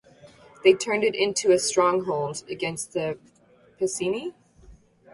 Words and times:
They 0.63 0.73
turned 0.73 1.03
it 1.03 1.13
into 1.13 1.51
a 1.51 1.59
stronghold 1.59 2.41
against 2.49 2.93
the 2.93 3.19
Piceni. 3.79 4.33